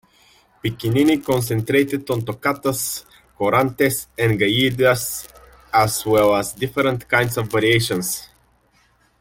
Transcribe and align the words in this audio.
Piccinini 0.61 1.17
concentrated 1.23 2.09
on 2.09 2.21
toccatas, 2.23 3.05
courantes 3.37 4.07
and 4.17 4.39
galliards, 4.39 5.27
as 5.71 6.03
well 6.07 6.33
as 6.35 6.53
different 6.53 7.07
kinds 7.07 7.37
of 7.37 7.51
variations. 7.51 8.27